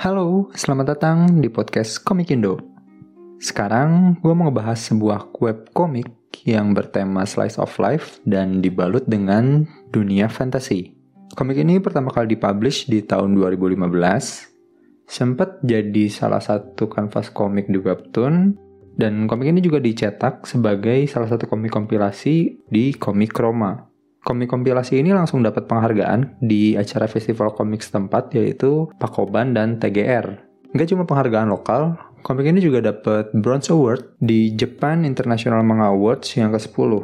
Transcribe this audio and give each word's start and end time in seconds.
Halo, 0.00 0.48
selamat 0.56 0.96
datang 0.96 1.44
di 1.44 1.52
podcast 1.52 2.00
Komik 2.00 2.32
Indo. 2.32 2.56
Sekarang 3.36 4.16
gue 4.24 4.32
mau 4.32 4.48
ngebahas 4.48 4.80
sebuah 4.80 5.28
web 5.44 5.68
komik 5.76 6.08
yang 6.48 6.72
bertema 6.72 7.28
slice 7.28 7.60
of 7.60 7.68
life 7.76 8.16
dan 8.24 8.64
dibalut 8.64 9.04
dengan 9.04 9.68
dunia 9.92 10.32
fantasi. 10.32 10.96
Komik 11.36 11.60
ini 11.60 11.84
pertama 11.84 12.08
kali 12.08 12.32
dipublish 12.32 12.88
di 12.88 13.04
tahun 13.04 13.36
2015. 13.36 15.04
Sempat 15.04 15.60
jadi 15.68 16.08
salah 16.08 16.40
satu 16.40 16.88
kanvas 16.88 17.28
komik 17.28 17.68
di 17.68 17.76
webtoon 17.76 18.56
dan 18.96 19.28
komik 19.28 19.52
ini 19.52 19.60
juga 19.60 19.84
dicetak 19.84 20.48
sebagai 20.48 21.04
salah 21.12 21.28
satu 21.28 21.44
komik 21.44 21.76
kompilasi 21.76 22.64
di 22.72 22.96
Komik 22.96 23.36
Roma 23.36 23.89
komik 24.24 24.52
kompilasi 24.52 25.00
ini 25.00 25.16
langsung 25.16 25.40
dapat 25.40 25.64
penghargaan 25.64 26.40
di 26.44 26.76
acara 26.76 27.08
festival 27.08 27.52
komik 27.56 27.80
setempat 27.80 28.36
yaitu 28.36 28.88
Pakoban 29.00 29.56
dan 29.56 29.80
TGR. 29.80 30.26
Gak 30.76 30.88
cuma 30.94 31.02
penghargaan 31.08 31.50
lokal, 31.50 31.98
komik 32.22 32.46
ini 32.46 32.62
juga 32.62 32.84
dapat 32.84 33.32
Bronze 33.34 33.74
Award 33.74 34.20
di 34.22 34.54
Japan 34.54 35.02
International 35.02 35.66
Manga 35.66 35.90
Awards 35.90 36.30
yang 36.38 36.54
ke-10. 36.54 37.02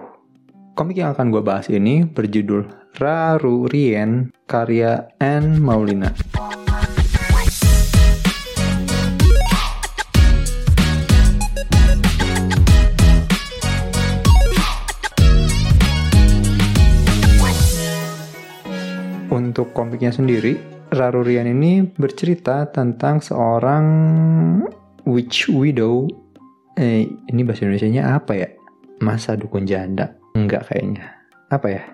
Komik 0.76 1.00
yang 1.00 1.16
akan 1.16 1.32
gue 1.32 1.42
bahas 1.42 1.66
ini 1.72 2.04
berjudul 2.04 2.68
Raru 3.00 3.66
Rien 3.66 4.30
karya 4.44 5.08
Anne 5.18 5.56
Maulina. 5.56 6.12
Untuk 19.56 19.72
komiknya 19.72 20.12
sendiri, 20.12 20.60
Rarurian 20.92 21.48
ini 21.48 21.80
bercerita 21.80 22.68
tentang 22.68 23.24
seorang 23.24 23.88
witch 25.08 25.48
widow. 25.48 26.04
Eh, 26.76 27.08
ini 27.08 27.40
bahasa 27.40 27.64
Indonesia-nya 27.64 28.20
apa 28.20 28.36
ya? 28.36 28.52
Masa 29.00 29.32
dukun 29.32 29.64
janda? 29.64 30.12
Enggak 30.36 30.68
kayaknya. 30.68 31.08
Apa 31.48 31.72
ya? 31.72 31.88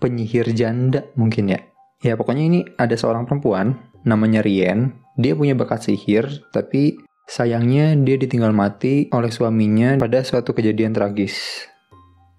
Penyihir 0.00 0.56
janda 0.56 1.04
mungkin 1.20 1.52
ya. 1.52 1.60
Ya 2.00 2.16
pokoknya 2.16 2.48
ini 2.48 2.64
ada 2.80 2.96
seorang 2.96 3.28
perempuan 3.28 3.76
namanya 4.08 4.40
Rien. 4.40 4.88
Dia 5.20 5.36
punya 5.36 5.52
bakat 5.52 5.84
sihir, 5.84 6.48
tapi 6.48 6.96
sayangnya 7.28 7.92
dia 8.00 8.16
ditinggal 8.16 8.56
mati 8.56 9.12
oleh 9.12 9.28
suaminya 9.28 10.00
pada 10.00 10.24
suatu 10.24 10.56
kejadian 10.56 10.96
tragis. 10.96 11.68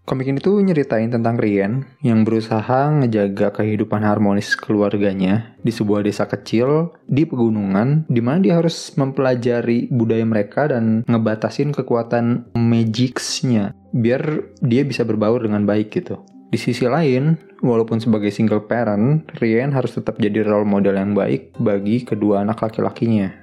Komik 0.06 0.30
ini 0.30 0.38
tuh 0.38 0.62
nyeritain 0.62 1.10
tentang 1.10 1.34
Rien 1.34 1.82
yang 2.06 2.22
berusaha 2.22 2.94
ngejaga 2.94 3.50
kehidupan 3.58 4.06
harmonis 4.06 4.54
keluarganya 4.54 5.58
di 5.66 5.74
sebuah 5.74 6.06
desa 6.06 6.30
kecil 6.30 6.94
di 7.10 7.26
pegunungan 7.26 8.06
di 8.06 8.22
mana 8.22 8.38
dia 8.38 8.62
harus 8.62 8.94
mempelajari 9.02 9.90
budaya 9.90 10.22
mereka 10.22 10.70
dan 10.70 11.02
ngebatasin 11.10 11.74
kekuatan 11.74 12.54
magicsnya 12.54 13.74
biar 13.98 14.54
dia 14.62 14.86
bisa 14.86 15.02
berbaur 15.02 15.42
dengan 15.42 15.66
baik 15.66 15.90
gitu. 15.90 16.22
Di 16.54 16.62
sisi 16.62 16.86
lain, 16.86 17.42
walaupun 17.66 17.98
sebagai 17.98 18.30
single 18.30 18.62
parent, 18.70 19.26
Rien 19.42 19.74
harus 19.74 19.98
tetap 19.98 20.22
jadi 20.22 20.46
role 20.46 20.70
model 20.70 21.02
yang 21.02 21.18
baik 21.18 21.58
bagi 21.58 22.06
kedua 22.06 22.46
anak 22.46 22.62
laki-lakinya. 22.62 23.34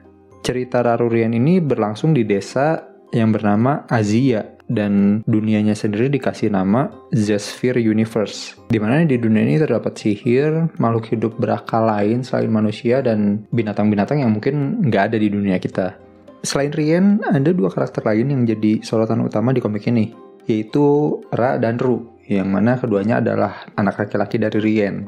Cerita 0.46 0.78
Raru 0.78 1.10
Rien 1.10 1.34
ini 1.34 1.58
berlangsung 1.58 2.14
di 2.14 2.22
desa 2.22 2.86
yang 3.10 3.34
bernama 3.34 3.82
Azia 3.90 4.61
dan 4.72 5.20
dunianya 5.28 5.76
sendiri 5.76 6.08
dikasih 6.08 6.48
nama 6.48 6.88
Zesphere 7.12 7.78
Universe. 7.78 8.56
Di 8.72 8.80
mana 8.80 9.04
di 9.04 9.20
dunia 9.20 9.44
ini 9.44 9.60
terdapat 9.60 9.94
sihir, 10.00 10.72
makhluk 10.80 11.12
hidup 11.12 11.36
berakal 11.36 11.84
lain 11.84 12.24
selain 12.24 12.48
manusia 12.48 13.04
dan 13.04 13.44
binatang-binatang 13.52 14.24
yang 14.24 14.32
mungkin 14.32 14.80
nggak 14.88 15.12
ada 15.12 15.16
di 15.20 15.28
dunia 15.28 15.60
kita. 15.60 15.94
Selain 16.42 16.74
Rien, 16.74 17.22
ada 17.22 17.54
dua 17.54 17.70
karakter 17.70 18.02
lain 18.02 18.34
yang 18.34 18.42
jadi 18.42 18.82
sorotan 18.82 19.22
utama 19.22 19.54
di 19.54 19.62
komik 19.62 19.86
ini, 19.86 20.10
yaitu 20.50 21.16
Ra 21.30 21.54
dan 21.54 21.78
Ru, 21.78 22.18
yang 22.26 22.50
mana 22.50 22.74
keduanya 22.74 23.22
adalah 23.22 23.62
anak 23.78 24.02
laki-laki 24.02 24.42
dari 24.42 24.58
Rien. 24.58 25.06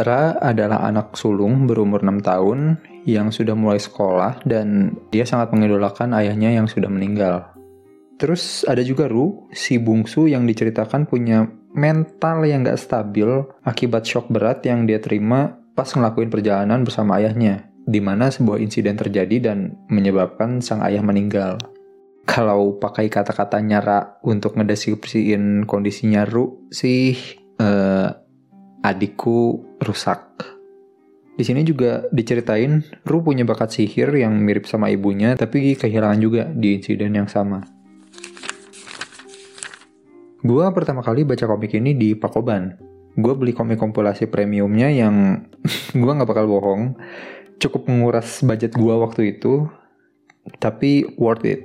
Ra 0.00 0.38
adalah 0.40 0.86
anak 0.88 1.18
sulung 1.20 1.68
berumur 1.68 2.00
6 2.00 2.24
tahun 2.24 2.80
yang 3.04 3.28
sudah 3.28 3.52
mulai 3.52 3.76
sekolah 3.76 4.40
dan 4.48 4.96
dia 5.12 5.26
sangat 5.28 5.52
mengidolakan 5.52 6.16
ayahnya 6.16 6.54
yang 6.56 6.64
sudah 6.64 6.88
meninggal. 6.88 7.51
Terus 8.20 8.62
ada 8.68 8.84
juga 8.84 9.08
Ru, 9.10 9.50
si 9.50 9.80
bungsu 9.80 10.30
yang 10.30 10.46
diceritakan 10.46 11.08
punya 11.08 11.48
mental 11.72 12.44
yang 12.44 12.62
gak 12.62 12.78
stabil 12.78 13.28
akibat 13.64 14.04
shock 14.04 14.28
berat 14.28 14.62
yang 14.68 14.84
dia 14.84 15.00
terima 15.00 15.56
pas 15.72 15.88
ngelakuin 15.88 16.28
perjalanan 16.28 16.84
bersama 16.84 17.16
ayahnya, 17.18 17.66
di 17.88 17.98
mana 17.98 18.28
sebuah 18.28 18.60
insiden 18.60 18.94
terjadi 18.94 19.52
dan 19.52 19.74
menyebabkan 19.88 20.60
sang 20.60 20.84
ayah 20.84 21.00
meninggal. 21.00 21.56
Kalau 22.22 22.78
pakai 22.78 23.10
kata-kata 23.10 23.58
nyara 23.58 24.22
untuk 24.22 24.54
ngedeskripsiin 24.54 25.66
kondisinya 25.66 26.22
Ru 26.22 26.70
sih, 26.70 27.18
uh, 27.58 28.08
adikku 28.84 29.64
rusak. 29.82 30.22
Di 31.32 31.42
sini 31.42 31.66
juga 31.66 32.06
diceritain 32.12 32.84
Ru 33.02 33.24
punya 33.24 33.42
bakat 33.42 33.74
sihir 33.74 34.12
yang 34.14 34.38
mirip 34.38 34.68
sama 34.70 34.92
ibunya, 34.92 35.34
tapi 35.34 35.74
kehilangan 35.74 36.20
juga 36.20 36.46
di 36.52 36.78
insiden 36.78 37.16
yang 37.16 37.26
sama. 37.26 37.81
Gua 40.42 40.74
pertama 40.74 41.06
kali 41.06 41.22
baca 41.22 41.46
komik 41.46 41.78
ini 41.78 41.94
di 41.94 42.18
Pakoban. 42.18 42.74
Gue 43.14 43.36
beli 43.38 43.52
komik 43.54 43.78
kompilasi 43.78 44.26
premiumnya 44.26 44.90
yang 44.90 45.46
gue 46.02 46.12
nggak 46.12 46.26
bakal 46.26 46.48
bohong, 46.48 46.96
cukup 47.62 47.86
menguras 47.86 48.42
budget 48.42 48.74
gue 48.74 48.94
waktu 48.98 49.38
itu, 49.38 49.70
tapi 50.58 51.06
worth 51.14 51.46
it. 51.46 51.62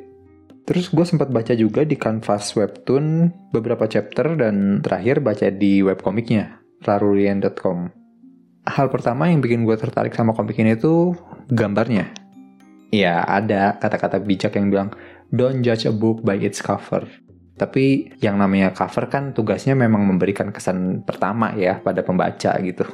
Terus 0.68 0.92
gue 0.92 1.08
sempat 1.08 1.32
baca 1.32 1.56
juga 1.56 1.88
di 1.88 1.96
kanvas 1.96 2.52
webtoon 2.54 3.32
beberapa 3.56 3.88
chapter 3.88 4.36
dan 4.36 4.84
terakhir 4.84 5.24
baca 5.24 5.48
di 5.48 5.80
webkomiknya, 5.80 6.59
rarurian.com. 6.84 7.90
Hal 8.68 8.92
pertama 8.92 9.32
yang 9.32 9.40
bikin 9.40 9.64
gue 9.64 9.80
tertarik 9.80 10.12
sama 10.14 10.36
komik 10.36 10.59
ini 10.59 10.76
tuh 10.76 11.16
gambarnya. 11.48 12.12
Ya 12.92 13.24
ada 13.24 13.80
kata-kata 13.80 14.20
bijak 14.20 14.59
yang 14.59 14.68
bilang, 14.68 14.92
don't 15.32 15.64
judge 15.64 15.88
a 15.88 15.94
book 15.96 16.22
by 16.22 16.36
its 16.36 16.59
cover. 16.59 17.08
Tapi 17.57 18.13
yang 18.22 18.38
namanya 18.38 18.72
cover 18.72 19.09
kan 19.09 19.34
tugasnya 19.34 19.73
memang 19.73 20.06
memberikan 20.06 20.53
kesan 20.53 21.01
pertama 21.01 21.57
ya 21.57 21.81
pada 21.81 22.06
pembaca 22.06 22.53
gitu. 22.62 22.85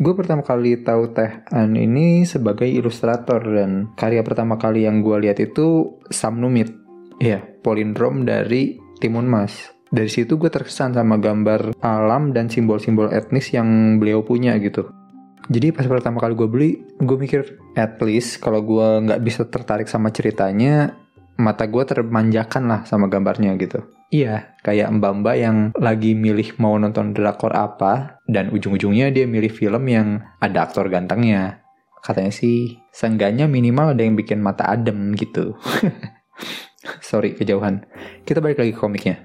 Gue 0.00 0.16
pertama 0.16 0.40
kali 0.40 0.80
tahu 0.80 1.12
Teh 1.12 1.44
An 1.52 1.76
ini 1.76 2.24
sebagai 2.24 2.64
ilustrator 2.64 3.44
dan 3.44 3.92
karya 3.92 4.24
pertama 4.24 4.56
kali 4.56 4.88
yang 4.88 5.04
gue 5.04 5.28
lihat 5.28 5.36
itu 5.38 6.00
Sam 6.08 6.40
Numit. 6.40 6.72
Ya, 7.20 7.44
polindrom 7.60 8.24
dari 8.24 8.80
Timun 8.98 9.28
Mas. 9.28 9.70
Dari 9.92 10.08
situ 10.08 10.40
gue 10.40 10.48
terkesan 10.48 10.96
sama 10.96 11.20
gambar 11.20 11.76
alam 11.84 12.32
dan 12.32 12.48
simbol-simbol 12.48 13.12
etnis 13.12 13.52
yang 13.52 14.00
beliau 14.00 14.24
punya 14.24 14.56
gitu. 14.56 14.88
Jadi 15.52 15.68
pas 15.74 15.84
pertama 15.84 16.16
kali 16.16 16.32
gue 16.32 16.48
beli, 16.48 16.70
gue 16.96 17.18
mikir 17.20 17.60
at 17.76 18.00
least 18.00 18.40
kalau 18.40 18.64
gue 18.64 19.04
nggak 19.04 19.20
bisa 19.20 19.44
tertarik 19.44 19.90
sama 19.90 20.08
ceritanya, 20.08 20.96
mata 21.42 21.66
gue 21.66 21.82
termanjakan 21.82 22.70
lah 22.70 22.80
sama 22.86 23.10
gambarnya 23.10 23.58
gitu. 23.58 23.82
Iya, 24.12 24.60
kayak 24.60 24.92
mbak-mbak 25.00 25.36
yang 25.40 25.56
lagi 25.74 26.12
milih 26.12 26.60
mau 26.60 26.76
nonton 26.76 27.16
drakor 27.16 27.56
apa, 27.56 28.20
dan 28.28 28.52
ujung-ujungnya 28.52 29.08
dia 29.08 29.24
milih 29.24 29.48
film 29.48 29.88
yang 29.88 30.20
ada 30.36 30.68
aktor 30.68 30.92
gantengnya. 30.92 31.64
Katanya 32.04 32.28
sih, 32.28 32.76
seenggaknya 32.92 33.48
minimal 33.48 33.96
ada 33.96 34.04
yang 34.04 34.12
bikin 34.12 34.44
mata 34.44 34.68
adem 34.68 35.16
gitu. 35.16 35.56
Sorry, 37.08 37.32
kejauhan. 37.32 37.88
Kita 38.28 38.44
balik 38.44 38.60
lagi 38.60 38.76
ke 38.76 38.80
komiknya. 38.84 39.16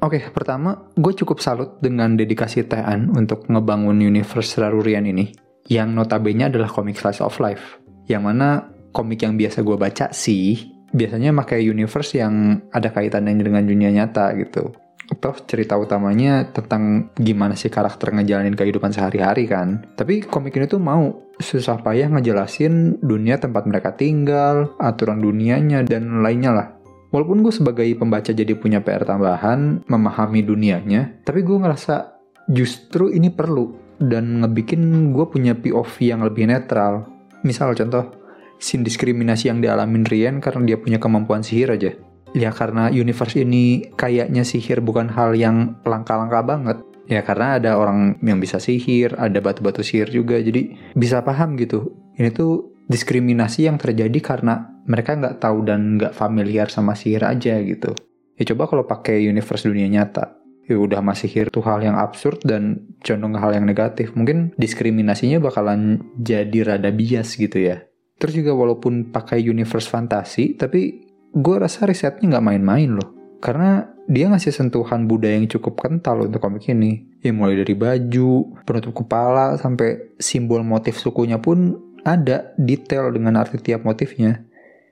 Oke, 0.00 0.32
pertama, 0.32 0.88
gue 0.96 1.12
cukup 1.12 1.44
salut 1.44 1.76
dengan 1.84 2.16
dedikasi 2.16 2.64
Tean 2.64 3.12
untuk 3.12 3.44
ngebangun 3.52 4.00
universe 4.00 4.56
Rarurian 4.56 5.04
ini, 5.04 5.36
yang 5.68 5.92
notabene 5.92 6.48
adalah 6.48 6.72
komik 6.72 6.96
slice 6.96 7.20
of 7.20 7.36
life. 7.36 7.76
Yang 8.08 8.22
mana 8.24 8.72
komik 8.96 9.20
yang 9.20 9.36
biasa 9.36 9.60
gue 9.60 9.76
baca 9.76 10.08
sih, 10.16 10.79
biasanya 10.90 11.34
pakai 11.34 11.62
universe 11.66 12.18
yang 12.18 12.60
ada 12.70 12.90
kaitannya 12.90 13.38
dengan 13.38 13.64
dunia 13.66 13.90
nyata 13.90 14.34
gitu. 14.38 14.74
Toh 15.10 15.34
cerita 15.42 15.74
utamanya 15.74 16.46
tentang 16.54 17.10
gimana 17.18 17.58
sih 17.58 17.66
karakter 17.66 18.14
ngejalanin 18.14 18.54
kehidupan 18.54 18.94
sehari-hari 18.94 19.50
kan. 19.50 19.82
Tapi 19.98 20.22
komik 20.22 20.54
ini 20.54 20.70
tuh 20.70 20.78
mau 20.78 21.34
susah 21.40 21.82
payah 21.82 22.06
ngejelasin 22.14 23.02
dunia 23.02 23.40
tempat 23.42 23.66
mereka 23.66 23.96
tinggal, 23.98 24.78
aturan 24.78 25.18
dunianya, 25.18 25.82
dan 25.82 26.22
lainnya 26.22 26.52
lah. 26.54 26.68
Walaupun 27.10 27.42
gue 27.42 27.50
sebagai 27.50 27.90
pembaca 27.98 28.30
jadi 28.30 28.54
punya 28.54 28.86
PR 28.86 29.02
tambahan, 29.02 29.82
memahami 29.90 30.46
dunianya, 30.46 31.26
tapi 31.26 31.42
gue 31.42 31.58
ngerasa 31.58 32.22
justru 32.46 33.10
ini 33.10 33.34
perlu 33.34 33.98
dan 33.98 34.46
ngebikin 34.46 35.10
gue 35.10 35.26
punya 35.26 35.58
POV 35.58 35.94
yang 36.06 36.22
lebih 36.22 36.46
netral. 36.46 37.10
Misal 37.42 37.74
contoh, 37.74 38.19
sin 38.60 38.84
diskriminasi 38.84 39.48
yang 39.48 39.64
dialamin 39.64 40.04
Rian 40.04 40.38
karena 40.38 40.62
dia 40.62 40.78
punya 40.78 41.00
kemampuan 41.00 41.40
sihir 41.40 41.72
aja. 41.72 41.96
Ya 42.30 42.54
karena 42.54 42.92
universe 42.92 43.42
ini 43.42 43.90
kayaknya 43.98 44.46
sihir 44.46 44.78
bukan 44.84 45.10
hal 45.10 45.34
yang 45.34 45.80
langka-langka 45.82 46.44
banget. 46.46 46.78
Ya 47.10 47.26
karena 47.26 47.58
ada 47.58 47.74
orang 47.74 48.22
yang 48.22 48.38
bisa 48.38 48.62
sihir, 48.62 49.18
ada 49.18 49.42
batu-batu 49.42 49.82
sihir 49.82 50.14
juga, 50.14 50.38
jadi 50.38 50.78
bisa 50.94 51.26
paham 51.26 51.58
gitu 51.58 51.90
Ini 52.14 52.30
tuh 52.30 52.70
diskriminasi 52.86 53.66
yang 53.66 53.82
terjadi 53.82 54.14
karena 54.22 54.78
mereka 54.86 55.18
nggak 55.18 55.42
tahu 55.42 55.66
dan 55.66 55.98
nggak 55.98 56.14
familiar 56.14 56.70
sama 56.70 56.94
sihir 56.94 57.26
aja 57.26 57.58
gitu. 57.66 57.98
Ya 58.38 58.46
coba 58.54 58.70
kalau 58.70 58.84
pakai 58.86 59.26
universe 59.26 59.66
dunia 59.66 59.90
nyata, 59.90 60.38
ya 60.70 60.78
udah 60.78 61.02
masih 61.02 61.26
sihir 61.26 61.46
tuh 61.50 61.66
hal 61.66 61.82
yang 61.82 61.98
absurd 61.98 62.38
dan 62.46 62.94
condong 63.02 63.34
hal 63.42 63.58
yang 63.58 63.66
negatif. 63.66 64.14
Mungkin 64.14 64.54
diskriminasinya 64.54 65.42
bakalan 65.42 65.98
jadi 66.14 66.78
rada 66.78 66.94
bias 66.94 67.34
gitu 67.34 67.58
ya. 67.58 67.89
Terus 68.20 68.36
juga 68.36 68.52
walaupun 68.52 69.08
pakai 69.08 69.40
universe 69.40 69.88
fantasi, 69.88 70.52
tapi 70.60 71.08
gue 71.32 71.56
rasa 71.56 71.88
risetnya 71.88 72.36
nggak 72.36 72.44
main-main 72.44 73.00
loh. 73.00 73.40
Karena 73.40 73.88
dia 74.04 74.28
ngasih 74.28 74.52
sentuhan 74.52 75.08
budaya 75.08 75.40
yang 75.40 75.48
cukup 75.48 75.80
kental 75.80 76.28
untuk 76.28 76.44
komik 76.44 76.68
ini. 76.68 77.08
Ya 77.24 77.32
mulai 77.32 77.56
dari 77.56 77.72
baju, 77.72 78.60
penutup 78.68 78.92
kepala, 78.92 79.56
sampai 79.56 80.12
simbol 80.20 80.60
motif 80.60 81.00
sukunya 81.00 81.40
pun 81.40 81.80
ada 82.04 82.52
detail 82.60 83.08
dengan 83.08 83.40
arti 83.40 83.56
tiap 83.56 83.88
motifnya. 83.88 84.44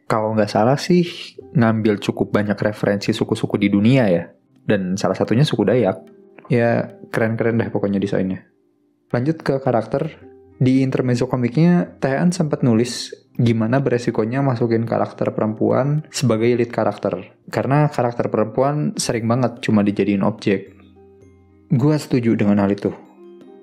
Kalau 0.09 0.33
nggak 0.33 0.49
salah 0.49 0.81
sih 0.81 1.05
ngambil 1.53 2.01
cukup 2.01 2.33
banyak 2.33 2.57
referensi 2.57 3.13
suku-suku 3.13 3.61
di 3.61 3.69
dunia 3.69 4.09
ya. 4.09 4.25
Dan 4.65 4.97
salah 4.97 5.17
satunya 5.17 5.45
suku 5.45 5.69
Dayak. 5.69 5.99
Ya 6.49 6.97
keren-keren 7.13 7.61
deh 7.61 7.69
pokoknya 7.69 8.01
desainnya. 8.01 8.49
Lanjut 9.13 9.45
ke 9.45 9.61
karakter. 9.61 10.28
Di 10.59 10.83
intermezzo 10.83 11.31
komiknya, 11.31 11.87
Taean 12.03 12.35
sempat 12.35 12.67
nulis 12.67 13.15
gimana 13.39 13.79
beresikonya 13.79 14.43
masukin 14.43 14.83
karakter 14.83 15.31
perempuan 15.31 16.03
sebagai 16.11 16.51
lead 16.59 16.75
karakter. 16.75 17.39
Karena 17.47 17.87
karakter 17.87 18.27
perempuan 18.27 18.99
sering 18.99 19.31
banget 19.31 19.63
cuma 19.63 19.87
dijadiin 19.87 20.27
objek. 20.27 20.75
Gue 21.71 21.95
setuju 21.95 22.35
dengan 22.35 22.59
hal 22.59 22.75
itu. 22.75 22.91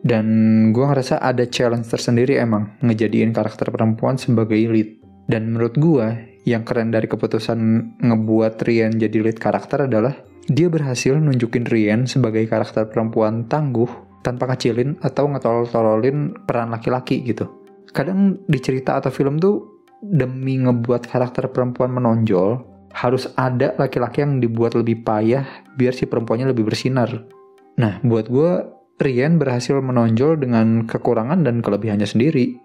Dan 0.05 0.25
gue 0.71 0.85
ngerasa 0.87 1.19
ada 1.19 1.43
challenge 1.43 1.91
tersendiri 1.91 2.39
emang 2.39 2.79
ngejadiin 2.79 3.35
karakter 3.35 3.67
perempuan 3.75 4.15
sebagai 4.15 4.55
lead. 4.71 5.01
Dan 5.27 5.51
menurut 5.51 5.75
gue, 5.75 6.07
yang 6.45 6.61
keren 6.61 6.93
dari 6.93 7.09
keputusan 7.09 7.59
ngebuat 8.05 8.61
Rian 8.63 8.95
jadi 9.01 9.17
lead 9.19 9.41
karakter 9.41 9.89
adalah 9.89 10.13
dia 10.45 10.69
berhasil 10.69 11.17
nunjukin 11.17 11.65
Rian 11.65 12.05
sebagai 12.05 12.45
karakter 12.45 12.85
perempuan 12.85 13.49
tangguh 13.49 13.89
tanpa 14.25 14.49
kecilin 14.57 14.97
atau 15.05 15.29
ngetolol-tololin 15.29 16.33
peran 16.49 16.73
laki-laki 16.73 17.21
gitu 17.21 17.45
kadang 17.93 18.41
di 18.49 18.59
cerita 18.59 18.97
atau 18.97 19.13
film 19.13 19.37
tuh 19.37 19.85
demi 20.01 20.59
ngebuat 20.59 21.07
karakter 21.07 21.53
perempuan 21.53 21.93
menonjol 21.93 22.75
harus 22.95 23.31
ada 23.39 23.75
laki-laki 23.79 24.23
yang 24.23 24.43
dibuat 24.43 24.75
lebih 24.75 25.03
payah 25.03 25.43
biar 25.75 25.91
si 25.91 26.07
perempuannya 26.07 26.55
lebih 26.55 26.67
bersinar. 26.67 27.11
Nah, 27.75 27.99
buat 28.03 28.31
gue, 28.31 28.51
Rian 28.95 29.35
berhasil 29.35 29.75
menonjol 29.75 30.39
dengan 30.39 30.87
kekurangan 30.87 31.43
dan 31.43 31.59
kelebihannya 31.59 32.07
sendiri. 32.07 32.55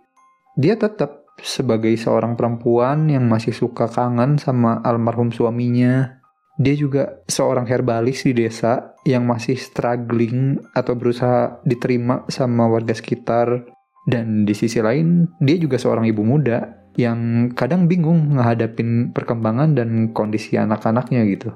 Dia 0.55 0.79
tetap 0.79 1.27
sebagai 1.43 1.91
seorang 1.99 2.39
perempuan 2.39 3.11
yang 3.11 3.27
masih 3.27 3.51
suka 3.51 3.91
kangen 3.91 4.39
sama 4.39 4.79
almarhum 4.87 5.35
suaminya. 5.35 6.20
Dia 6.61 6.77
juga 6.77 7.25
seorang 7.25 7.65
herbalis 7.65 8.29
di 8.29 8.37
desa 8.37 8.93
yang 9.09 9.25
masih 9.25 9.57
struggling 9.57 10.61
atau 10.77 10.93
berusaha 10.93 11.57
diterima 11.65 12.29
sama 12.29 12.69
warga 12.69 12.93
sekitar. 12.93 13.65
Dan 14.05 14.45
di 14.45 14.53
sisi 14.53 14.85
lain, 14.85 15.25
dia 15.41 15.57
juga 15.57 15.81
seorang 15.81 16.05
ibu 16.05 16.21
muda 16.21 16.85
yang 17.01 17.49
kadang 17.57 17.89
bingung 17.89 18.37
ngehadapin 18.37 19.17
perkembangan 19.17 19.73
dan 19.73 20.13
kondisi 20.13 20.61
anak-anaknya 20.61 21.25
gitu. 21.33 21.49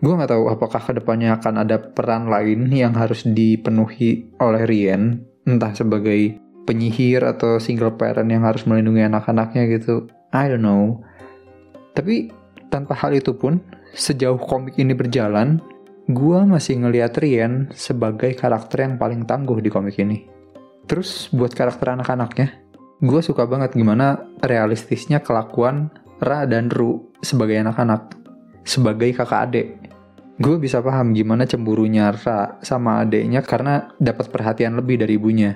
Gue 0.00 0.16
gak 0.16 0.32
tahu 0.32 0.52
apakah 0.52 0.80
ke 0.80 0.92
depannya 0.96 1.40
akan 1.40 1.64
ada 1.64 1.80
peran 1.80 2.28
lain 2.28 2.68
yang 2.72 2.92
harus 2.96 3.24
dipenuhi 3.24 4.32
oleh 4.40 4.64
Rien, 4.64 5.24
entah 5.44 5.72
sebagai 5.72 6.40
penyihir 6.68 7.24
atau 7.24 7.56
single 7.56 7.96
parent 7.96 8.28
yang 8.28 8.44
harus 8.44 8.64
melindungi 8.68 9.08
anak-anaknya 9.08 9.68
gitu. 9.72 10.08
I 10.32 10.52
don't 10.52 10.64
know. 10.64 11.04
Tapi 11.92 12.32
tanpa 12.70 12.94
hal 12.96 13.12
itu 13.12 13.34
pun, 13.34 13.58
sejauh 13.92 14.38
komik 14.38 14.78
ini 14.78 14.94
berjalan, 14.94 15.58
gue 16.06 16.38
masih 16.46 16.80
ngeliat 16.80 17.18
Rien 17.18 17.68
sebagai 17.74 18.32
karakter 18.38 18.86
yang 18.86 18.94
paling 18.96 19.26
tangguh 19.26 19.58
di 19.58 19.68
komik 19.68 19.98
ini. 19.98 20.26
Terus 20.86 21.30
buat 21.30 21.54
karakter 21.54 21.98
anak-anaknya, 21.98 22.54
gue 23.02 23.20
suka 23.22 23.46
banget 23.46 23.74
gimana 23.74 24.26
realistisnya 24.42 25.22
kelakuan 25.22 25.90
Ra 26.22 26.44
dan 26.44 26.70
Ru 26.70 27.10
sebagai 27.22 27.58
anak-anak, 27.62 28.16
sebagai 28.62 29.14
kakak 29.14 29.40
adik. 29.50 29.68
Gue 30.40 30.56
bisa 30.56 30.80
paham 30.80 31.12
gimana 31.12 31.44
cemburunya 31.44 32.10
Ra 32.10 32.58
sama 32.64 33.04
adeknya 33.04 33.44
karena 33.44 33.92
dapat 34.00 34.32
perhatian 34.32 34.72
lebih 34.76 35.00
dari 35.04 35.20
ibunya. 35.20 35.52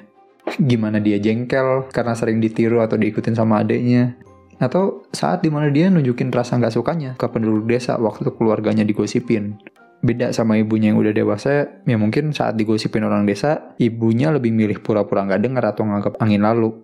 Gimana 0.61 1.01
dia 1.01 1.17
jengkel 1.17 1.89
karena 1.89 2.13
sering 2.13 2.37
ditiru 2.39 2.85
atau 2.85 3.01
diikutin 3.01 3.33
sama 3.33 3.65
adeknya. 3.65 4.13
Atau 4.63 5.09
saat 5.11 5.43
di 5.43 5.51
mana 5.51 5.71
dia 5.71 5.91
nunjukin 5.91 6.31
rasa 6.31 6.59
nggak 6.59 6.75
sukanya 6.75 7.11
ke 7.19 7.27
penduduk 7.31 7.67
desa 7.67 7.99
waktu 7.99 8.31
keluarganya 8.35 8.87
digosipin 8.87 9.59
beda 10.05 10.37
sama 10.37 10.61
ibunya 10.61 10.93
yang 10.93 11.01
udah 11.01 11.17
dewasa, 11.17 11.81
ya 11.89 11.97
mungkin 11.97 12.37
saat 12.37 12.61
digosipin 12.61 13.09
orang 13.09 13.25
desa, 13.25 13.73
ibunya 13.81 14.29
lebih 14.29 14.53
milih 14.53 14.85
pura-pura 14.85 15.25
nggak 15.25 15.41
dengar 15.41 15.65
atau 15.73 15.89
nganggap 15.89 16.21
angin 16.21 16.45
lalu. 16.45 16.77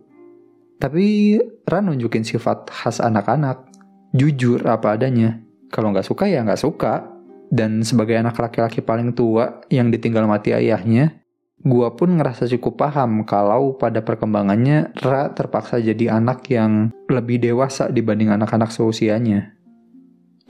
Tapi 0.81 1.37
Ran 1.69 1.93
nunjukin 1.93 2.25
sifat 2.25 2.73
khas 2.73 3.05
anak-anak, 3.05 3.69
jujur 4.17 4.65
apa 4.65 4.97
adanya. 4.97 5.37
Kalau 5.69 5.93
nggak 5.93 6.09
suka 6.09 6.25
ya 6.27 6.41
nggak 6.41 6.59
suka. 6.59 7.21
Dan 7.51 7.83
sebagai 7.83 8.15
anak 8.15 8.39
laki-laki 8.39 8.79
paling 8.79 9.11
tua 9.11 9.59
yang 9.75 9.91
ditinggal 9.91 10.23
mati 10.23 10.55
ayahnya, 10.55 11.20
gua 11.61 11.93
pun 11.97 12.17
ngerasa 12.17 12.49
cukup 12.57 12.81
paham 12.81 13.29
kalau 13.29 13.77
pada 13.77 14.01
perkembangannya 14.01 14.97
Ra 14.97 15.33
terpaksa 15.33 15.81
jadi 15.81 16.17
anak 16.17 16.49
yang 16.49 16.93
lebih 17.09 17.41
dewasa 17.41 17.93
dibanding 17.93 18.33
anak-anak 18.33 18.73
seusianya. 18.73 19.61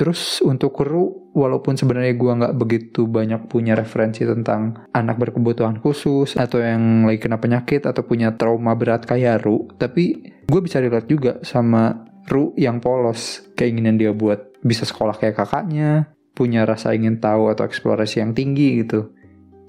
Terus 0.01 0.41
untuk 0.41 0.81
kru, 0.81 1.29
walaupun 1.37 1.77
sebenarnya 1.77 2.17
gue 2.17 2.33
nggak 2.41 2.57
begitu 2.57 3.05
banyak 3.05 3.53
punya 3.53 3.77
referensi 3.77 4.25
tentang 4.25 4.89
anak 4.97 5.21
berkebutuhan 5.21 5.77
khusus 5.77 6.41
atau 6.41 6.57
yang 6.57 7.05
lagi 7.05 7.21
kena 7.21 7.37
penyakit 7.37 7.85
atau 7.85 8.01
punya 8.09 8.33
trauma 8.33 8.73
berat 8.73 9.05
kayak 9.05 9.45
Ru, 9.45 9.69
tapi 9.77 10.25
gue 10.49 10.61
bisa 10.65 10.81
relate 10.81 11.05
juga 11.05 11.37
sama 11.45 12.09
Ru 12.33 12.57
yang 12.57 12.81
polos, 12.81 13.45
keinginan 13.53 14.01
dia 14.01 14.17
buat 14.17 14.57
bisa 14.65 14.89
sekolah 14.89 15.21
kayak 15.21 15.37
kakaknya, 15.37 16.09
punya 16.33 16.65
rasa 16.65 16.97
ingin 16.97 17.21
tahu 17.21 17.53
atau 17.53 17.69
eksplorasi 17.69 18.25
yang 18.25 18.33
tinggi 18.33 18.81
gitu. 18.81 19.13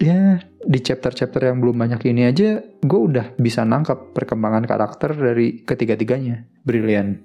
Ya, 0.01 0.41
di 0.65 0.81
chapter-chapter 0.81 1.45
yang 1.45 1.61
belum 1.61 1.77
banyak 1.77 2.01
ini 2.09 2.25
aja, 2.25 2.57
gue 2.57 2.99
udah 3.05 3.37
bisa 3.37 3.61
nangkap 3.61 4.17
perkembangan 4.17 4.65
karakter 4.65 5.13
dari 5.13 5.61
ketiga-tiganya. 5.61 6.41
Brilian. 6.65 7.21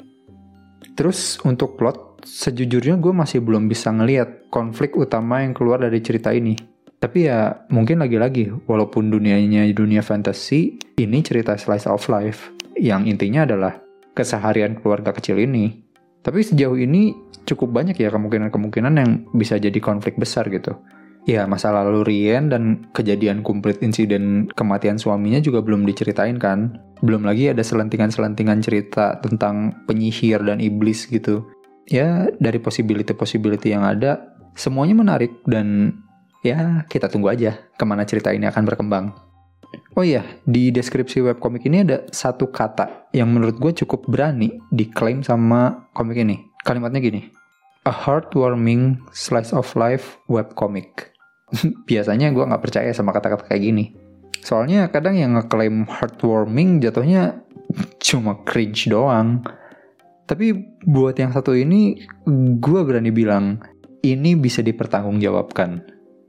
Terus 0.93 1.41
untuk 1.49 1.81
plot, 1.81 2.21
sejujurnya 2.29 3.01
gue 3.01 3.17
masih 3.17 3.41
belum 3.41 3.65
bisa 3.65 3.89
ngelihat 3.97 4.53
konflik 4.53 4.93
utama 4.93 5.41
yang 5.41 5.57
keluar 5.57 5.81
dari 5.81 6.05
cerita 6.05 6.37
ini. 6.37 6.53
Tapi 7.01 7.25
ya 7.25 7.65
mungkin 7.73 8.05
lagi-lagi, 8.05 8.53
walaupun 8.69 9.09
dunianya 9.09 9.65
dunia 9.73 10.05
fantasy, 10.05 10.77
ini 11.01 11.25
cerita 11.25 11.57
slice 11.57 11.89
of 11.89 12.05
life 12.13 12.53
yang 12.77 13.09
intinya 13.09 13.49
adalah 13.49 13.81
keseharian 14.13 14.77
keluarga 14.77 15.17
kecil 15.17 15.41
ini. 15.41 15.81
Tapi 16.21 16.45
sejauh 16.45 16.77
ini 16.77 17.17
cukup 17.49 17.73
banyak 17.73 17.97
ya 17.97 18.13
kemungkinan-kemungkinan 18.13 18.95
yang 19.01 19.11
bisa 19.33 19.57
jadi 19.57 19.81
konflik 19.81 20.21
besar 20.21 20.53
gitu. 20.53 20.77
Ya 21.27 21.43
masa 21.51 21.75
lalu 21.75 22.07
Rien 22.07 22.47
dan 22.47 22.87
kejadian 22.95 23.43
kumplit 23.43 23.83
insiden 23.83 24.47
kematian 24.55 24.95
suaminya 24.95 25.43
juga 25.43 25.59
belum 25.59 25.83
diceritain 25.83 26.39
kan. 26.39 26.79
Belum 27.03 27.27
lagi 27.27 27.51
ada 27.51 27.67
selentingan-selentingan 27.67 28.63
cerita 28.63 29.19
tentang 29.19 29.75
penyihir 29.91 30.47
dan 30.47 30.63
iblis 30.63 31.11
gitu 31.11 31.43
ya 31.91 32.31
dari 32.39 32.59
possibility-possibility 32.59 33.75
yang 33.75 33.87
ada 33.87 34.35
semuanya 34.55 34.95
menarik 34.99 35.43
dan 35.47 35.99
ya 36.43 36.87
kita 36.87 37.11
tunggu 37.11 37.35
aja 37.35 37.59
ke 37.75 37.85
mana 37.87 38.07
cerita 38.07 38.35
ini 38.35 38.47
akan 38.47 38.63
berkembang. 38.67 39.07
Oh 39.99 40.05
iya, 40.07 40.23
di 40.47 40.71
deskripsi 40.71 41.27
webkomik 41.27 41.67
ini 41.67 41.83
ada 41.83 42.07
satu 42.13 42.55
kata 42.55 43.11
yang 43.11 43.33
menurut 43.33 43.59
gue 43.59 43.73
cukup 43.83 44.07
berani 44.07 44.63
diklaim 44.71 45.27
sama 45.27 45.91
komik 45.91 46.23
ini. 46.23 46.39
Kalimatnya 46.63 47.03
gini, 47.03 47.35
a 47.83 47.93
heartwarming 47.93 49.03
slice 49.11 49.51
of 49.51 49.67
life 49.75 50.21
webcomic. 50.31 51.16
Biasanya 51.91 52.33
gue 52.35 52.45
nggak 52.45 52.63
percaya 52.63 52.91
sama 52.91 53.15
kata-kata 53.15 53.47
kayak 53.47 53.63
gini. 53.63 53.85
Soalnya 54.43 54.87
kadang 54.95 55.19
yang 55.19 55.35
ngeklaim 55.35 55.87
heartwarming 55.91 56.79
jatuhnya 56.79 57.43
cuma 57.99 58.43
cringe 58.47 58.87
doang. 58.87 59.43
Tapi 60.27 60.55
buat 60.83 61.15
yang 61.19 61.31
satu 61.31 61.55
ini, 61.55 62.03
gue 62.59 62.81
berani 62.83 63.15
bilang, 63.15 63.63
ini 64.03 64.35
bisa 64.35 64.59
dipertanggungjawabkan. 64.63 65.83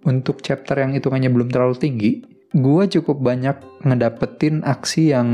Untuk 0.06 0.46
chapter 0.46 0.78
yang 0.78 0.94
hitungannya 0.94 1.34
belum 1.34 1.50
terlalu 1.50 1.76
tinggi, 1.82 2.12
gue 2.54 2.84
cukup 2.90 3.18
banyak 3.18 3.58
ngedapetin 3.86 4.62
aksi 4.62 5.14
yang 5.14 5.30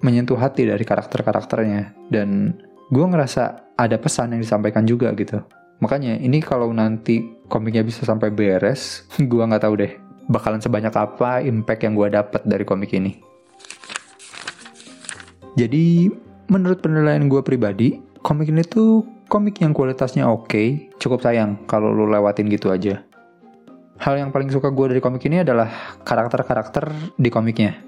menyentuh 0.00 0.40
hati 0.40 0.64
dari 0.64 0.80
karakter-karakternya. 0.80 2.08
Dan 2.08 2.56
gue 2.88 3.04
ngerasa 3.04 3.76
ada 3.76 3.96
pesan 4.00 4.32
yang 4.32 4.40
disampaikan 4.40 4.88
juga 4.88 5.12
gitu. 5.12 5.44
Makanya 5.80 6.16
ini 6.20 6.40
kalau 6.40 6.72
nanti 6.72 7.24
komiknya 7.46 7.84
bisa 7.84 8.02
sampai 8.02 8.32
beres, 8.32 9.04
gue 9.20 9.42
nggak 9.44 9.64
tahu 9.64 9.76
deh 9.76 10.06
bakalan 10.26 10.58
sebanyak 10.58 10.94
apa 10.94 11.42
impact 11.42 11.86
yang 11.86 11.94
gue 11.94 12.08
dapet 12.10 12.42
dari 12.44 12.64
komik 12.66 12.90
ini. 12.94 13.14
Jadi 15.56 16.10
menurut 16.52 16.84
penilaian 16.84 17.24
gue 17.30 17.40
pribadi, 17.40 17.96
komik 18.20 18.52
ini 18.52 18.62
tuh 18.66 19.06
komik 19.30 19.62
yang 19.64 19.72
kualitasnya 19.72 20.28
oke, 20.28 20.92
cukup 21.00 21.24
sayang 21.24 21.64
kalau 21.64 21.94
lu 21.94 22.10
lewatin 22.10 22.50
gitu 22.52 22.68
aja. 22.68 23.00
Hal 23.96 24.20
yang 24.20 24.28
paling 24.28 24.52
suka 24.52 24.68
gue 24.68 24.92
dari 24.92 25.00
komik 25.00 25.24
ini 25.24 25.40
adalah 25.40 25.96
karakter-karakter 26.04 27.16
di 27.16 27.32
komiknya. 27.32 27.80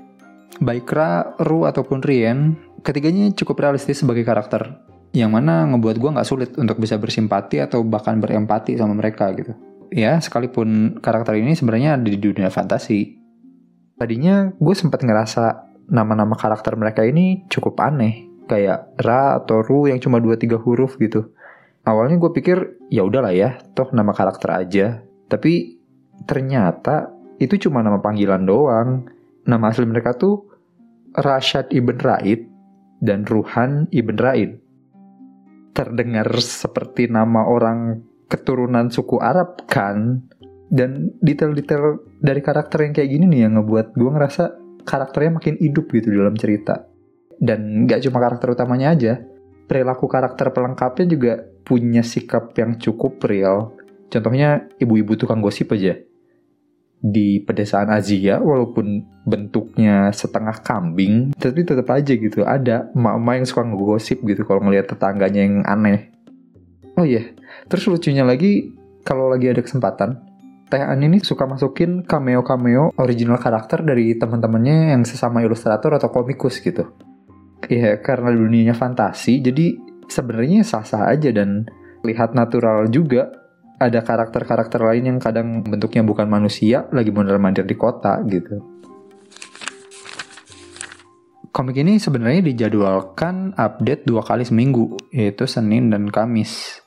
Baik 0.59 0.89
Ra, 0.89 1.37
Ru, 1.45 1.69
ataupun 1.69 2.01
Rien, 2.01 2.57
ketiganya 2.81 3.29
cukup 3.37 3.61
realistis 3.61 4.01
sebagai 4.01 4.25
karakter. 4.25 4.81
Yang 5.17 5.31
mana 5.33 5.65
ngebuat 5.73 5.97
gue 5.97 6.11
gak 6.15 6.29
sulit 6.29 6.51
untuk 6.61 6.79
bisa 6.79 7.01
bersimpati 7.01 7.65
atau 7.65 7.81
bahkan 7.83 8.21
berempati 8.21 8.77
sama 8.77 8.93
mereka 8.93 9.33
gitu. 9.33 9.57
Ya, 9.89 10.21
sekalipun 10.21 11.01
karakter 11.01 11.41
ini 11.41 11.57
sebenarnya 11.57 11.97
ada 11.97 12.05
di 12.05 12.21
dunia 12.21 12.53
fantasi. 12.53 13.17
Tadinya 13.97 14.53
gue 14.53 14.75
sempat 14.77 15.01
ngerasa 15.01 15.65
nama-nama 15.89 16.37
karakter 16.37 16.77
mereka 16.77 17.03
ini 17.09 17.49
cukup 17.49 17.81
aneh. 17.81 18.29
Kayak 18.49 18.93
Ra 19.01 19.41
atau 19.41 19.65
Ru 19.65 19.89
yang 19.89 20.01
cuma 20.01 20.21
2-3 20.21 20.61
huruf 20.61 21.01
gitu. 21.01 21.33
Awalnya 21.89 22.21
gue 22.21 22.31
pikir 22.37 22.57
ya 22.93 23.05
udahlah 23.05 23.33
ya, 23.33 23.57
toh 23.73 23.89
nama 23.97 24.13
karakter 24.13 24.51
aja. 24.53 24.87
Tapi 25.29 25.81
ternyata 26.29 27.13
itu 27.41 27.57
cuma 27.69 27.81
nama 27.81 27.97
panggilan 28.01 28.45
doang. 28.45 29.09
Nama 29.49 29.73
asli 29.73 29.89
mereka 29.89 30.13
tuh 30.13 30.45
Rashad 31.17 31.73
Ibn 31.73 31.97
Raid 31.97 32.45
dan 33.01 33.25
Ruhan 33.25 33.89
Ibn 33.89 34.17
Raid. 34.21 34.51
Terdengar 35.79 36.27
seperti 36.43 37.07
nama 37.07 37.47
orang 37.47 38.03
keturunan 38.27 38.91
suku 38.91 39.23
Arab 39.23 39.63
kan? 39.71 40.27
Dan 40.67 41.15
detail-detail 41.23 42.19
dari 42.19 42.43
karakter 42.43 42.83
yang 42.83 42.93
kayak 42.99 43.11
gini 43.15 43.25
nih 43.31 43.41
yang 43.47 43.63
ngebuat 43.63 43.95
gue 43.95 44.11
ngerasa 44.11 44.45
karakternya 44.83 45.39
makin 45.39 45.55
hidup 45.63 45.87
gitu 45.95 46.11
dalam 46.11 46.35
cerita. 46.35 46.91
Dan 47.39 47.87
gak 47.87 48.03
cuma 48.11 48.19
karakter 48.19 48.59
utamanya 48.59 48.99
aja, 48.99 49.23
perilaku 49.71 50.11
karakter 50.11 50.51
pelengkapnya 50.51 51.07
juga 51.07 51.33
punya 51.63 52.03
sikap 52.03 52.59
yang 52.59 52.75
cukup 52.83 53.23
real. 53.31 53.79
Contohnya 54.11 54.67
ibu-ibu 54.83 55.15
tukang 55.15 55.39
gosip 55.39 55.71
aja 55.79 56.08
di 56.99 57.39
pedesaan 57.39 57.95
Asia 57.95 58.43
walaupun 58.43 59.07
bentuknya 59.23 60.11
setengah 60.11 60.59
kambing 60.67 61.31
tapi 61.39 61.63
tetap 61.63 61.87
aja 61.95 62.13
gitu 62.15 62.43
ada 62.43 62.91
emak-emak 62.91 63.35
yang 63.39 63.47
suka 63.47 63.63
ngegosip 63.63 64.19
gitu 64.27 64.43
kalau 64.43 64.67
ngelihat 64.67 64.91
tetangganya 64.91 65.41
yang 65.47 65.63
aneh 65.63 66.11
oh 66.99 67.07
iya 67.07 67.23
yeah. 67.23 67.27
terus 67.71 67.87
lucunya 67.87 68.27
lagi 68.27 68.75
kalau 69.07 69.31
lagi 69.31 69.47
ada 69.47 69.63
kesempatan 69.63 70.29
Teh 70.69 70.85
An 70.85 71.01
ini 71.01 71.17
suka 71.25 71.49
masukin 71.49 72.05
cameo-cameo 72.05 72.93
original 73.01 73.41
karakter 73.41 73.81
dari 73.81 74.13
teman-temannya 74.21 74.93
yang 74.93 75.01
sesama 75.09 75.41
ilustrator 75.41 75.97
atau 75.97 76.13
komikus 76.13 76.61
gitu. 76.61 76.93
Iya, 77.73 78.05
karena 78.05 78.37
dunianya 78.37 78.77
fantasi, 78.77 79.41
jadi 79.41 79.81
sebenarnya 80.13 80.69
sah-sah 80.69 81.09
aja 81.09 81.33
dan 81.33 81.65
lihat 82.05 82.37
natural 82.37 82.85
juga 82.93 83.33
ada 83.79 84.03
karakter-karakter 84.03 84.83
lain 84.83 85.15
yang 85.15 85.19
kadang 85.23 85.63
bentuknya 85.63 86.03
bukan 86.03 86.27
manusia 86.27 86.91
lagi 86.91 87.15
mondar-mandir 87.15 87.63
di 87.63 87.79
kota 87.79 88.19
gitu. 88.27 88.59
Komik 91.55 91.79
ini 91.81 91.99
sebenarnya 91.99 92.43
dijadwalkan 92.45 93.55
update 93.59 94.07
dua 94.07 94.23
kali 94.23 94.47
seminggu, 94.47 94.95
yaitu 95.11 95.47
Senin 95.47 95.91
dan 95.91 96.07
Kamis. 96.07 96.83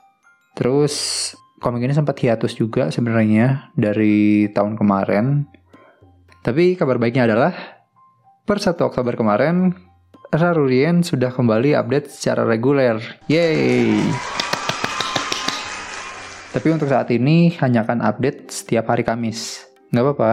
Terus 0.56 1.28
komik 1.60 1.84
ini 1.84 1.92
sempat 1.96 2.16
hiatus 2.20 2.56
juga 2.56 2.88
sebenarnya 2.88 3.72
dari 3.76 4.48
tahun 4.52 4.80
kemarin. 4.80 5.44
Tapi 6.40 6.80
kabar 6.80 7.00
baiknya 7.00 7.28
adalah 7.28 7.54
per 8.48 8.58
1 8.58 8.80
Oktober 8.82 9.14
kemarin 9.14 9.76
Rarurien 10.32 11.04
sudah 11.04 11.36
kembali 11.36 11.76
update 11.76 12.08
secara 12.08 12.48
reguler. 12.48 12.98
Yeay! 13.28 14.00
Tapi 16.52 16.68
untuk 16.68 16.92
saat 16.92 17.08
ini 17.16 17.56
hanya 17.64 17.88
akan 17.88 18.04
update 18.04 18.52
setiap 18.52 18.92
hari 18.92 19.08
Kamis. 19.08 19.64
Nggak 19.96 20.04
apa-apa. 20.04 20.32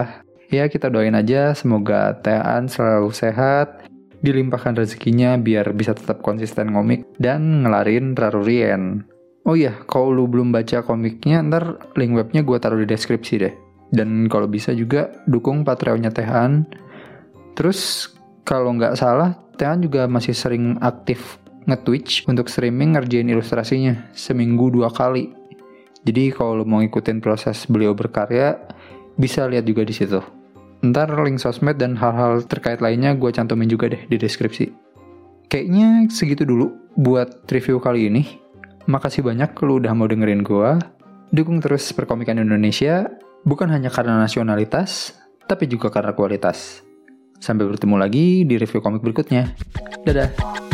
Ya 0.51 0.67
kita 0.67 0.91
doain 0.91 1.15
aja 1.15 1.55
semoga 1.55 2.11
Tean 2.19 2.67
selalu 2.67 3.15
sehat, 3.15 3.87
dilimpahkan 4.19 4.75
rezekinya 4.75 5.39
biar 5.39 5.71
bisa 5.71 5.95
tetap 5.95 6.19
konsisten 6.19 6.75
ngomik 6.75 7.07
dan 7.23 7.63
ngelarin 7.63 8.19
Rarurien. 8.19 9.07
Oh 9.47 9.55
iya, 9.55 9.71
kalau 9.87 10.11
lu 10.11 10.27
belum 10.27 10.51
baca 10.51 10.83
komiknya, 10.83 11.39
ntar 11.39 11.79
link 11.95 12.11
webnya 12.11 12.43
gue 12.43 12.57
taruh 12.59 12.83
di 12.83 12.87
deskripsi 12.89 13.33
deh. 13.39 13.53
Dan 13.89 14.27
kalau 14.27 14.51
bisa 14.51 14.75
juga 14.75 15.23
dukung 15.23 15.63
Patreonnya 15.63 16.11
Tehan. 16.11 16.67
Terus 17.55 18.11
kalau 18.43 18.75
nggak 18.75 18.99
salah, 18.99 19.39
Tehan 19.55 19.79
juga 19.79 20.03
masih 20.11 20.35
sering 20.35 20.75
aktif 20.83 21.39
nge-twitch 21.69 22.25
untuk 22.25 22.49
streaming 22.49 22.97
ngerjain 22.97 23.29
ilustrasinya 23.29 24.09
seminggu 24.17 24.73
dua 24.73 24.89
kali 24.89 25.38
jadi 26.07 26.31
kalau 26.31 26.63
lo 26.63 26.65
mau 26.65 26.79
ngikutin 26.79 27.19
proses 27.19 27.67
beliau 27.67 27.91
berkarya, 27.91 28.55
bisa 29.19 29.43
lihat 29.45 29.67
juga 29.67 29.83
di 29.83 29.91
situ. 29.91 30.23
Ntar 30.79 31.11
link 31.27 31.43
sosmed 31.43 31.75
dan 31.75 31.99
hal-hal 31.99 32.39
terkait 32.47 32.79
lainnya 32.79 33.11
gue 33.19 33.27
cantumin 33.35 33.67
juga 33.67 33.91
deh 33.91 34.07
di 34.07 34.15
deskripsi. 34.15 34.71
Kayaknya 35.51 36.07
segitu 36.07 36.47
dulu 36.47 36.71
buat 36.95 37.43
review 37.51 37.83
kali 37.83 38.07
ini. 38.07 38.23
Makasih 38.87 39.25
banyak 39.25 39.51
lo 39.59 39.83
udah 39.83 39.91
mau 39.91 40.07
dengerin 40.07 40.45
gue. 40.45 40.71
Dukung 41.35 41.59
terus 41.59 41.91
perkomikan 41.91 42.39
Indonesia, 42.39 43.05
bukan 43.43 43.69
hanya 43.69 43.91
karena 43.91 44.17
nasionalitas, 44.17 45.13
tapi 45.45 45.67
juga 45.67 45.91
karena 45.91 46.15
kualitas. 46.15 46.81
Sampai 47.37 47.67
bertemu 47.67 47.95
lagi 47.99 48.47
di 48.47 48.55
review 48.55 48.81
komik 48.81 49.03
berikutnya. 49.03 49.51
Dadah! 50.07 50.68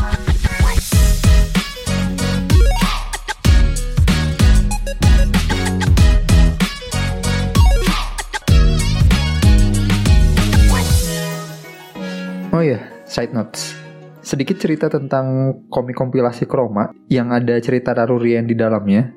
Oh 12.65 12.73
iya, 12.73 12.81
side 13.05 13.29
notes. 13.29 13.77
Sedikit 14.25 14.57
cerita 14.57 14.89
tentang 14.89 15.53
komik 15.69 15.93
kompilasi 16.01 16.49
Chroma 16.49 16.89
yang 17.13 17.29
ada 17.29 17.61
cerita 17.61 17.93
Rarurian 17.93 18.49
di 18.49 18.57
dalamnya. 18.57 19.13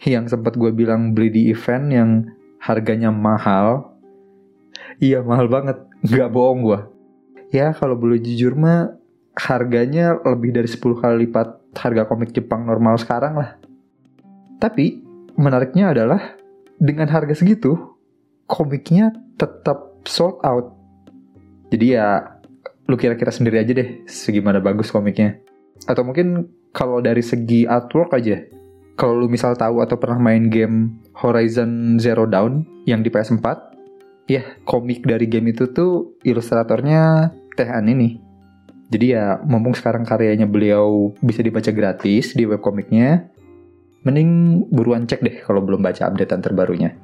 Yang 0.00 0.32
sempat 0.32 0.56
gue 0.56 0.72
bilang 0.72 1.12
beli 1.12 1.28
di 1.28 1.42
event 1.52 1.92
yang 1.92 2.24
harganya 2.56 3.12
mahal. 3.12 4.00
Iya 4.96 5.20
mahal 5.20 5.52
banget, 5.52 5.76
nggak 6.08 6.32
bohong 6.32 6.64
gue. 6.64 6.80
Ya 7.52 7.76
kalau 7.76 8.00
boleh 8.00 8.16
jujur 8.16 8.56
mah 8.56 8.96
harganya 9.36 10.16
lebih 10.24 10.56
dari 10.56 10.64
10 10.64 10.80
kali 10.80 11.28
lipat 11.28 11.76
harga 11.76 12.08
komik 12.08 12.32
Jepang 12.32 12.64
normal 12.64 12.96
sekarang 12.96 13.36
lah. 13.36 13.60
Tapi 14.56 15.04
menariknya 15.36 15.92
adalah 15.92 16.32
dengan 16.80 17.12
harga 17.12 17.36
segitu 17.36 17.76
komiknya 18.48 19.12
tetap 19.36 20.00
sold 20.08 20.40
out. 20.40 20.72
Jadi 21.68 21.92
ya 21.92 22.35
lu 22.86 22.94
kira-kira 22.94 23.34
sendiri 23.34 23.58
aja 23.58 23.74
deh 23.74 24.06
segimana 24.06 24.62
bagus 24.62 24.90
komiknya. 24.94 25.42
Atau 25.84 26.06
mungkin 26.06 26.50
kalau 26.70 27.02
dari 27.02 27.20
segi 27.22 27.66
artwork 27.66 28.14
aja. 28.14 28.42
Kalau 28.96 29.12
lu 29.12 29.28
misal 29.28 29.52
tahu 29.60 29.84
atau 29.84 30.00
pernah 30.00 30.16
main 30.16 30.48
game 30.48 31.04
Horizon 31.12 32.00
Zero 32.00 32.24
Dawn 32.24 32.64
yang 32.88 33.04
di 33.04 33.12
PS4, 33.12 33.44
ya 34.24 34.40
komik 34.64 35.04
dari 35.04 35.28
game 35.28 35.52
itu 35.52 35.68
tuh 35.68 36.16
ilustratornya 36.24 37.28
Tehan 37.56 37.92
ini. 37.92 38.16
Jadi 38.88 39.12
ya 39.12 39.36
mumpung 39.44 39.76
sekarang 39.76 40.06
karyanya 40.06 40.48
beliau 40.48 41.12
bisa 41.20 41.44
dibaca 41.44 41.68
gratis 41.74 42.32
di 42.32 42.48
webkomiknya, 42.48 43.28
mending 44.06 44.62
buruan 44.70 45.04
cek 45.04 45.20
deh 45.20 45.36
kalau 45.44 45.60
belum 45.60 45.82
baca 45.82 46.08
updatean 46.08 46.40
terbarunya. 46.40 46.96